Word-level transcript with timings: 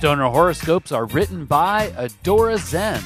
Stoner 0.00 0.30
horoscopes 0.30 0.92
are 0.92 1.04
written 1.04 1.44
by 1.44 1.88
Adora 1.88 2.56
Zen. 2.56 3.02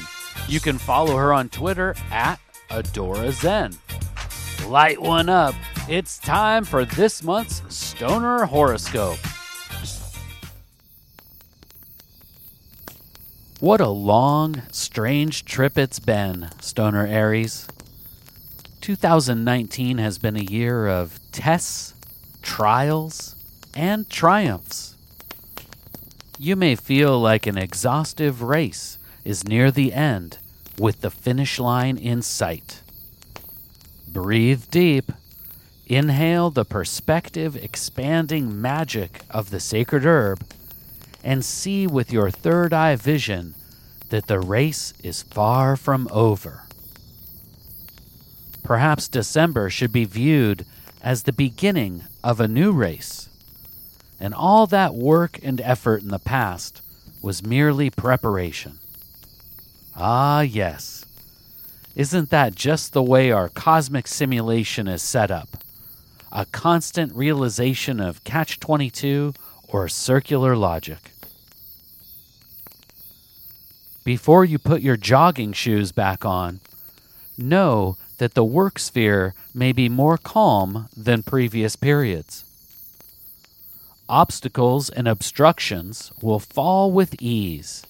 You 0.47 0.61
can 0.61 0.77
follow 0.77 1.17
her 1.17 1.33
on 1.33 1.49
Twitter 1.49 1.93
at 2.09 2.39
Adora 2.69 3.33
Zen. 3.33 3.73
Light 4.69 5.01
one 5.01 5.27
up. 5.27 5.55
It's 5.89 6.17
time 6.17 6.63
for 6.63 6.85
this 6.85 7.21
month's 7.21 7.61
Stoner 7.67 8.45
horoscope. 8.45 9.17
What 13.59 13.81
a 13.81 13.89
long, 13.89 14.61
strange 14.71 15.43
trip 15.43 15.77
it's 15.77 15.99
been, 15.99 16.47
Stoner 16.61 17.05
Aries. 17.05 17.67
2019 18.79 19.97
has 19.97 20.17
been 20.17 20.37
a 20.37 20.43
year 20.43 20.87
of 20.87 21.19
tests, 21.33 21.93
trials, 22.41 23.35
and 23.73 24.09
triumphs. 24.09 24.94
You 26.37 26.57
may 26.57 26.75
feel 26.75 27.19
like 27.19 27.47
an 27.47 27.57
exhaustive 27.57 28.41
race 28.41 28.97
is 29.23 29.47
near 29.47 29.71
the 29.71 29.93
end 29.93 30.37
with 30.77 30.99
the 30.99 31.09
finish 31.09 31.59
line 31.59 31.97
in 31.97 32.21
sight. 32.21 32.81
Breathe 34.07 34.65
deep. 34.69 35.11
Inhale 35.87 36.49
the 36.49 36.65
perspective 36.65 37.55
expanding 37.55 38.59
magic 38.59 39.21
of 39.29 39.49
the 39.49 39.59
sacred 39.61 40.05
herb 40.05 40.45
and 41.23 41.45
see 41.45 41.87
with 41.87 42.11
your 42.11 42.29
third 42.31 42.73
eye 42.73 42.95
vision 42.95 43.55
that 44.09 44.27
the 44.27 44.39
race 44.39 44.93
is 45.03 45.23
far 45.23 45.77
from 45.77 46.09
over. 46.11 46.63
Perhaps 48.63 49.07
December 49.07 49.69
should 49.69 49.93
be 49.93 50.05
viewed 50.05 50.65
as 51.01 51.23
the 51.23 51.33
beginning 51.33 52.03
of 52.23 52.39
a 52.39 52.47
new 52.47 52.71
race, 52.71 53.29
and 54.19 54.33
all 54.33 54.67
that 54.67 54.93
work 54.93 55.39
and 55.43 55.59
effort 55.61 56.01
in 56.01 56.09
the 56.09 56.19
past 56.19 56.81
was 57.21 57.43
merely 57.43 57.89
preparation. 57.89 58.79
Ah, 59.95 60.41
yes. 60.41 61.05
Isn't 61.95 62.29
that 62.29 62.55
just 62.55 62.93
the 62.93 63.03
way 63.03 63.31
our 63.31 63.49
cosmic 63.49 64.07
simulation 64.07 64.87
is 64.87 65.01
set 65.01 65.31
up? 65.31 65.57
A 66.31 66.45
constant 66.45 67.13
realization 67.13 67.99
of 67.99 68.23
catch 68.23 68.59
22 68.59 69.33
or 69.69 69.87
circular 69.87 70.55
logic. 70.55 71.11
Before 74.03 74.45
you 74.45 74.59
put 74.59 74.81
your 74.81 74.97
jogging 74.97 75.53
shoes 75.53 75.91
back 75.91 76.23
on, 76.23 76.59
know 77.37 77.97
that 78.17 78.33
the 78.33 78.43
work 78.43 78.77
sphere 78.77 79.33
may 79.53 79.71
be 79.71 79.89
more 79.89 80.17
calm 80.17 80.87
than 80.95 81.23
previous 81.23 81.75
periods. 81.75 82.44
Obstacles 84.07 84.91
and 84.91 85.07
obstructions 85.07 86.11
will 86.21 86.39
fall 86.39 86.91
with 86.91 87.15
ease. 87.19 87.83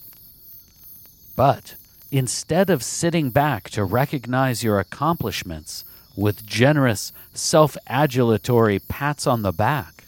But 1.35 1.75
instead 2.09 2.69
of 2.69 2.83
sitting 2.83 3.31
back 3.31 3.69
to 3.72 3.83
recognize 3.83 4.63
your 4.63 4.80
accomplishments 4.80 5.84
with 6.16 6.45
generous, 6.45 7.12
self 7.34 7.75
adulatory 7.90 8.79
pats 8.88 9.28
on 9.28 9.41
the 9.41 9.51
back, 9.51 10.06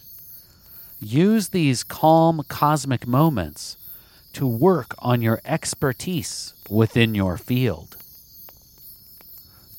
use 0.98 1.50
these 1.50 1.84
calm 1.84 2.42
cosmic 2.48 3.06
moments 3.06 3.76
to 4.32 4.46
work 4.46 4.94
on 5.00 5.20
your 5.20 5.42
expertise 5.44 6.54
within 6.70 7.14
your 7.14 7.36
field. 7.36 7.96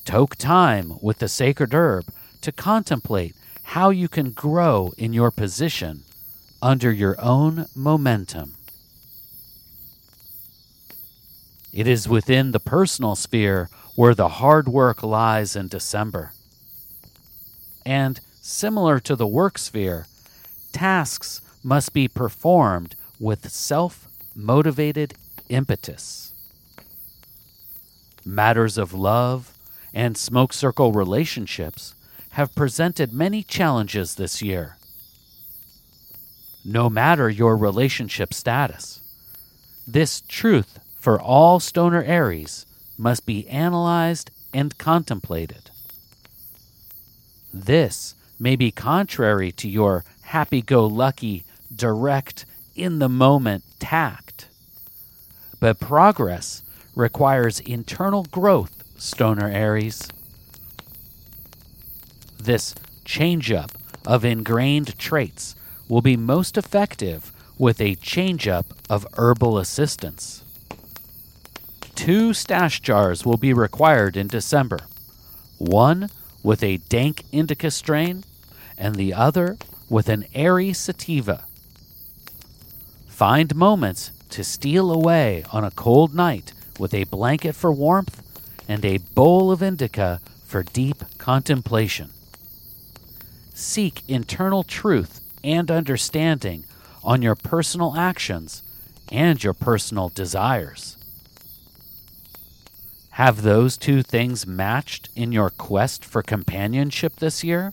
Toke 0.04 0.36
time 0.36 0.92
with 1.02 1.18
the 1.18 1.28
sacred 1.28 1.74
herb 1.74 2.04
to 2.40 2.52
contemplate 2.52 3.34
how 3.64 3.90
you 3.90 4.08
can 4.08 4.30
grow 4.30 4.92
in 4.96 5.12
your 5.12 5.32
position 5.32 6.04
under 6.62 6.92
your 6.92 7.16
own 7.20 7.66
momentum. 7.74 8.54
It 11.72 11.86
is 11.86 12.08
within 12.08 12.50
the 12.50 12.60
personal 12.60 13.14
sphere 13.14 13.70
where 13.94 14.14
the 14.14 14.28
hard 14.28 14.68
work 14.68 15.02
lies 15.02 15.54
in 15.54 15.68
December. 15.68 16.32
And 17.86 18.20
similar 18.40 18.98
to 19.00 19.14
the 19.14 19.26
work 19.26 19.56
sphere, 19.58 20.06
tasks 20.72 21.40
must 21.62 21.92
be 21.92 22.08
performed 22.08 22.96
with 23.18 23.50
self 23.50 24.08
motivated 24.34 25.14
impetus. 25.48 26.32
Matters 28.24 28.76
of 28.78 28.92
love 28.92 29.56
and 29.94 30.16
smoke 30.16 30.52
circle 30.52 30.92
relationships 30.92 31.94
have 32.30 32.54
presented 32.54 33.12
many 33.12 33.42
challenges 33.42 34.14
this 34.14 34.40
year. 34.40 34.76
No 36.64 36.90
matter 36.90 37.28
your 37.28 37.56
relationship 37.56 38.34
status, 38.34 39.00
this 39.86 40.22
truth 40.28 40.78
for 40.98 41.20
all 41.20 41.58
stoner 41.58 42.02
Aries 42.02 42.66
must 42.98 43.24
be 43.24 43.48
analyzed 43.48 44.30
and 44.52 44.76
contemplated. 44.76 45.70
This 47.52 48.14
may 48.38 48.56
be 48.56 48.70
contrary 48.70 49.52
to 49.52 49.68
your 49.68 50.04
happy 50.22 50.60
go 50.60 50.86
lucky, 50.86 51.44
direct, 51.74 52.44
in 52.76 52.98
the 52.98 53.08
moment 53.08 53.64
tact. 53.78 54.48
But 55.58 55.80
progress 55.80 56.62
requires 56.94 57.60
internal 57.60 58.24
growth, 58.24 58.84
Stoner 58.98 59.48
Aries. 59.48 60.08
This 62.38 62.74
change 63.04 63.50
up 63.50 63.72
of 64.06 64.24
ingrained 64.24 64.98
traits 64.98 65.54
will 65.90 66.00
be 66.00 66.16
most 66.16 66.56
effective 66.56 67.32
with 67.58 67.80
a 67.80 67.96
change 67.96 68.48
up 68.48 68.66
of 68.88 69.06
herbal 69.18 69.58
assistance. 69.58 70.42
Two 71.94 72.32
stash 72.32 72.80
jars 72.80 73.26
will 73.26 73.36
be 73.36 73.52
required 73.52 74.16
in 74.16 74.28
December 74.28 74.78
one 75.58 76.08
with 76.42 76.62
a 76.62 76.78
dank 76.78 77.22
indica 77.32 77.70
strain, 77.70 78.24
and 78.78 78.94
the 78.94 79.12
other 79.12 79.58
with 79.90 80.08
an 80.08 80.24
airy 80.34 80.72
sativa. 80.72 81.44
Find 83.08 83.54
moments 83.54 84.10
to 84.30 84.42
steal 84.42 84.90
away 84.90 85.44
on 85.52 85.64
a 85.64 85.70
cold 85.70 86.14
night 86.14 86.54
with 86.78 86.94
a 86.94 87.04
blanket 87.04 87.54
for 87.54 87.70
warmth 87.70 88.22
and 88.66 88.84
a 88.86 88.98
bowl 88.98 89.52
of 89.52 89.62
indica 89.62 90.20
for 90.46 90.62
deep 90.62 91.04
contemplation. 91.18 92.10
Seek 93.52 94.02
internal 94.08 94.62
truth 94.62 95.20
and 95.42 95.70
understanding 95.70 96.64
on 97.02 97.22
your 97.22 97.34
personal 97.34 97.96
actions 97.96 98.62
and 99.10 99.42
your 99.42 99.54
personal 99.54 100.08
desires. 100.08 100.96
Have 103.10 103.42
those 103.42 103.76
two 103.76 104.02
things 104.02 104.46
matched 104.46 105.08
in 105.14 105.32
your 105.32 105.50
quest 105.50 106.04
for 106.04 106.22
companionship 106.22 107.16
this 107.16 107.42
year? 107.42 107.72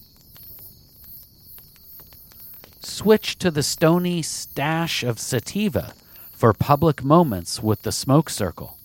Switch 2.79 3.37
to 3.37 3.51
the 3.51 3.63
stony 3.63 4.21
stash 4.21 5.03
of 5.03 5.19
sativa 5.19 5.93
for 6.31 6.53
public 6.53 7.03
moments 7.03 7.61
with 7.61 7.83
the 7.83 7.91
smoke 7.91 8.29
circle. 8.29 8.77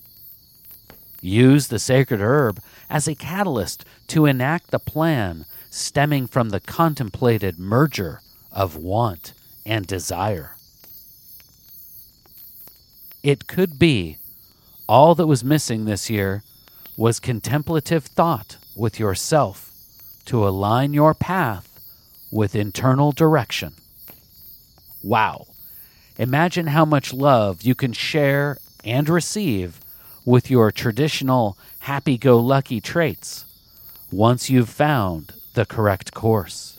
Use 1.21 1.69
the 1.69 1.79
sacred 1.79 2.21
herb 2.21 2.61
as 2.91 3.06
a 3.06 3.15
catalyst 3.15 3.85
to 4.09 4.27
enact 4.27 4.71
the 4.71 4.79
plan 4.79 5.47
stemming 5.71 6.27
from 6.27 6.51
the 6.51 6.61
contemplated 6.61 7.59
merger 7.59 8.21
of 8.53 8.77
want 8.77 9.33
and 9.65 9.87
desire. 9.87 10.57
It 13.23 13.47
could 13.47 13.79
be 13.79 14.19
all 14.89 15.15
that 15.15 15.27
was 15.27 15.45
missing 15.45 15.85
this 15.85 16.11
year 16.11 16.43
was 16.97 17.21
contemplative 17.21 18.05
thought 18.05 18.57
with 18.77 18.99
yourself 18.99 19.73
to 20.27 20.47
align 20.47 20.93
your 20.93 21.15
path 21.15 21.69
with 22.31 22.55
internal 22.55 23.13
direction. 23.13 23.75
Wow. 25.03 25.47
Imagine 26.19 26.69
how 26.69 26.85
much 26.85 27.13
love 27.13 27.63
you 27.63 27.75
can 27.75 27.93
share 27.93 28.59
and 28.85 29.09
receive 29.09 29.81
with 30.25 30.51
your 30.51 30.71
traditional 30.71 31.57
happy 31.81 32.19
go 32.19 32.39
lucky 32.39 32.81
traits 32.81 33.45
once 34.11 34.51
you've 34.51 34.69
found 34.69 35.33
the 35.55 35.65
correct 35.65 36.13
course. 36.13 36.79